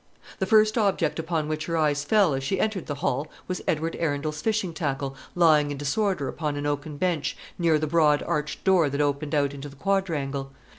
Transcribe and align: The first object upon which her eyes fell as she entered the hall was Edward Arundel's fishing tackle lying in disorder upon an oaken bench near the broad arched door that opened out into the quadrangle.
The 0.39 0.47
first 0.47 0.79
object 0.79 1.19
upon 1.19 1.47
which 1.47 1.67
her 1.67 1.77
eyes 1.77 2.03
fell 2.03 2.33
as 2.33 2.43
she 2.43 2.59
entered 2.59 2.87
the 2.87 2.95
hall 3.05 3.27
was 3.47 3.61
Edward 3.67 3.95
Arundel's 3.99 4.41
fishing 4.41 4.73
tackle 4.73 5.15
lying 5.35 5.69
in 5.69 5.77
disorder 5.77 6.27
upon 6.27 6.55
an 6.55 6.65
oaken 6.65 6.97
bench 6.97 7.37
near 7.59 7.77
the 7.77 7.85
broad 7.85 8.23
arched 8.23 8.63
door 8.63 8.89
that 8.89 8.99
opened 8.99 9.35
out 9.35 9.53
into 9.53 9.69
the 9.69 9.75
quadrangle. 9.75 10.53